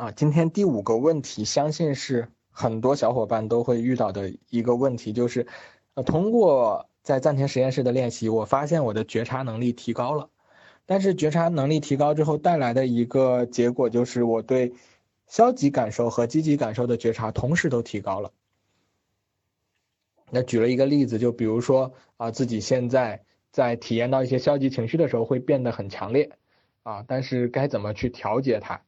[0.00, 5.46] 啊，今天第五个问题，相信是很多小伙伴都会遇到的一个问题，就是，
[5.92, 10.30] 呃，通过在暂停实验室的练习，我发现我的觉察能力提高了，
[10.86, 14.72] 但是觉察能力提高之后带来的一个结果就是我对
[15.26, 18.32] 消极感受和积极感受的觉察同时都提高了。
[20.30, 23.22] 那举了一个例子，就比如说啊，自己现在
[23.52, 26.32] 在体验到一些消极情绪的时候会变得很强烈。
[26.84, 28.80] 啊，但是该怎么去调节它？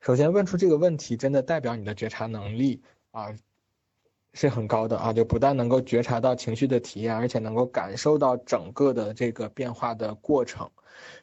[0.00, 3.26] 首先问出这个问题，真的代表你的觉察能力啊
[4.32, 10.70] 是很高的啊，就不但能够觉察到情绪的体验，而且能够感受到整个的这个变化的过程。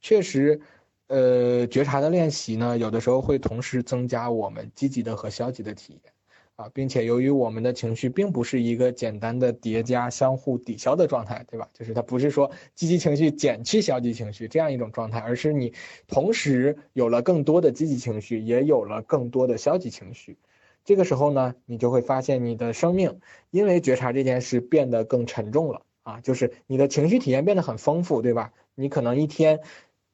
[0.00, 0.60] 确实，
[1.08, 6.12] 呃，觉察的练习呢，有的时候会同时增加我们积极的和消极的体验。
[6.60, 11.66] 啊，并且由于我们的情绪并不是一个简单的叠加、相互抵消的状态，对吧？
[11.72, 15.72] 就是它不是说积极情绪减去消极情绪这样一种状态，而是你
[16.06, 20.36] 同时有了更多的积极情绪，也有了更多的消极情绪。
[20.84, 28.52] 这个时候呢，你就会发现你的生命因为觉察这件事变得更沉重了啊，就是你的情绪体验变得很丰富，对吧？
[28.74, 29.60] 你可能一天。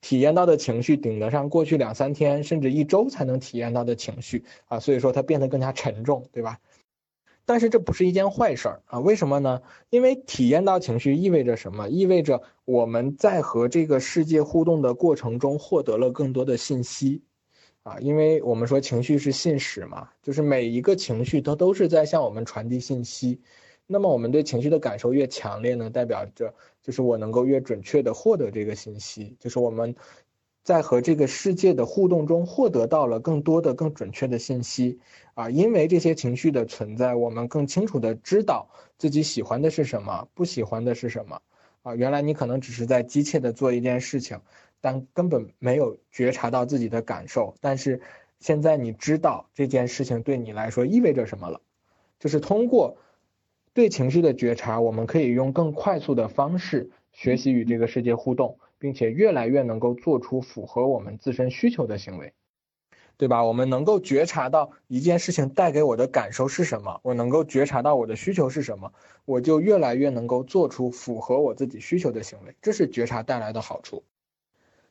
[0.00, 6.58] 体验到的情绪顶得上过去两三天甚至一周才能体验到的情绪啊，所以说它变得更加沉重，对吧？
[7.44, 9.62] 但是这不是一件坏事儿啊，为什么呢？
[9.88, 11.88] 因为体验到情绪意味着什么？
[11.88, 17.22] 意味着我们在和这个世界互动的过程中获得了更多的信息
[17.82, 23.40] 啊，因为我们说情绪是信使嘛，就是每一个情绪它都是在向我们传递信息。
[23.90, 29.96] 那么我们对情绪的感受越强烈呢，代表着就是我能够越准确的获得这个信息，就是我们
[30.62, 34.98] 在和这个世界的互动中获得到了更多的、更准确的信息
[35.32, 35.48] 啊。
[35.48, 41.40] 因为这些情绪的存在，我们更清楚的知道自己喜欢的是什么，不喜欢的是什么
[41.82, 41.94] 啊。
[41.94, 44.38] 原来你可能只是在机械的做一件事情，
[44.82, 48.02] 但根本没有觉察到自己的感受，但是
[48.38, 51.62] 现在你知道这件事情对你来说意味着什么了，
[52.18, 52.98] 就是通过。
[53.78, 62.32] 对情绪的觉察，我们可以用更快速的方式学习与这个世界互动，并且越来越能够做出符合我们自身需求的行为，
[63.16, 63.44] 对吧？
[63.44, 68.92] 我们能够觉察到一件事情带给我的感受是什么，我能够觉察到我的需求是什么，
[69.24, 74.02] 我就越来越能够做出符合我自己需求的行为，这是觉察带来的好处。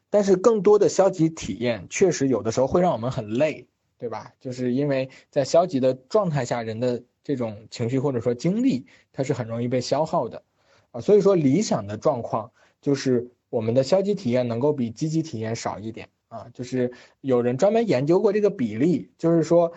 [0.09, 3.67] 但是更多的消极体验确实有的时候会让我们很累，
[4.00, 4.31] 对吧？
[4.40, 7.03] 就是因为在消极的状态下，人的。
[7.27, 10.43] 这种情绪或者说精力，它是很容易被消耗的，
[10.91, 19.73] 啊，所以说理想的状况就是我们的消极体验能够比积极体验少一点，啊，就是有人专门研究过这个比例，就是说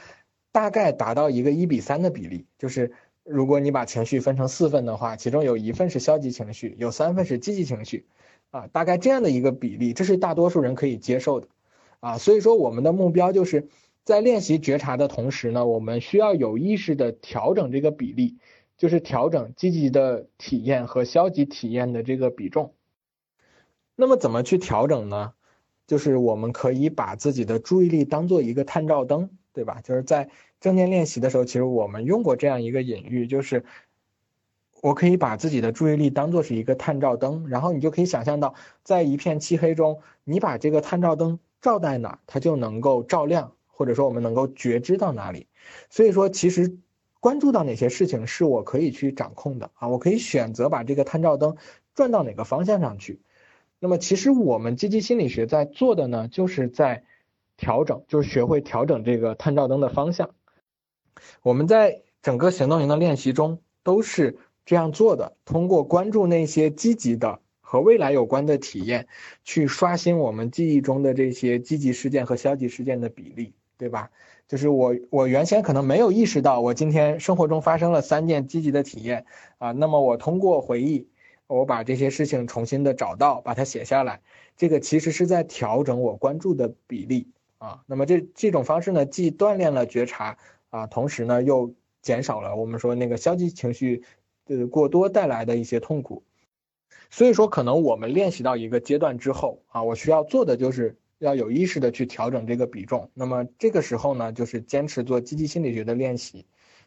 [0.52, 2.92] 大概达到一个一比三的比例，就是
[3.24, 8.06] 如果你把情绪分成四份的话，其中有一份是消极情绪，有三份是积极情绪，
[8.52, 11.48] 啊，大概这样的一个比例，这是大多数人可以接受的，
[11.98, 13.66] 啊，所以说我们的目标就是。
[14.04, 18.38] 在练习觉察的同时呢，我们需要有意识的调整这个比例，
[18.76, 22.74] 就是调整积极的体验和消极体验的这个比重。
[23.94, 25.34] 那么怎么去调整呢？
[25.86, 29.80] 就是我们可以把自己的注意力当做一个探照灯，对吧？
[29.82, 33.64] 就是在正念练习的时候，其实我们用过这样一个隐喻，就是
[34.80, 43.52] 我可以把自己的注意力当做是一个探照灯，然后你就可以想象到，在一片漆黑中，你把这个探照灯照在哪，它就能够照亮。
[43.80, 45.46] 或者说我们能够觉知到哪里，
[45.88, 46.76] 所以说其实
[47.18, 51.56] 关注到哪些事情是我可以去掌控的啊，我可以选择把这个探照灯
[51.94, 53.22] 转到哪个方向上去。
[53.78, 57.04] 那么其实我们积极心理学在做的呢，就是在
[57.56, 60.34] 调整，就是学会调整这个探照灯的方向。
[61.40, 64.36] 我们在整个行动营的练习中都是
[64.66, 67.40] 这样做的，通过关注那些积极的。
[67.62, 69.06] 和未来有关的体验，
[69.44, 73.54] 去刷新我们记忆中的这些积极事件和消极事件的比例。
[73.80, 74.10] 对吧？
[74.46, 79.24] 就是我，我原先可能没有意识到，我今天生活中发生了三件积极的体验
[79.56, 79.72] 啊。
[79.72, 81.08] 那么我通过回忆，
[81.46, 84.20] 我把这些事情重新的找到，把它写下来。
[84.58, 87.80] 这个其实是在调整我关注的比例啊。
[87.86, 90.36] 那么这这种方式呢，既锻炼了觉察
[90.68, 91.72] 啊，同时呢又
[92.02, 94.02] 减少了我们说那个消极情绪
[94.48, 96.22] 呃过多带来的一些痛苦。
[97.08, 100.98] 所以说，可能我们练习到一个阶段之后啊，我需要做的就是。
[101.20, 106.46] 要有意识的去调整这个比重，那么这个时候呢，就是坚持做积极心理学的练习，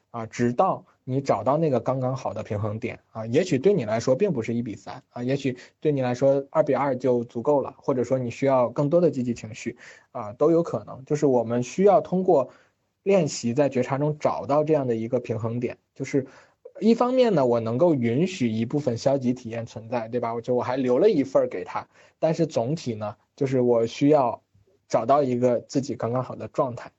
[0.10, 9.78] 啊，直到你找到那个刚刚好的平衡点啊，也许对你来说并不是一比三啊，也许对你来说二比二就足够了，或者说你需要更多的积极情绪
[10.12, 11.06] 啊，都有可能。
[11.06, 12.50] 就是我们需要通过
[13.04, 16.26] 练习在觉察中找到这样的一个平衡点，就是
[16.80, 20.34] 一方面呢，我能够允许一部分消极体验存在，对吧？
[20.34, 21.88] 我就我还留了一份给他，
[22.20, 23.16] 但是总体呢。
[23.36, 24.44] 就是我需要
[24.88, 26.92] 找到一个自己刚刚好的状态。